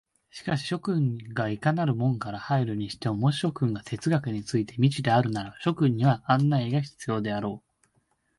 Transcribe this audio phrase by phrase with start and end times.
[0.31, 7.89] しかし諸君がいかなる門から入るにしても、もし諸君が哲学について未知であるなら、諸君には案内が必要であろう。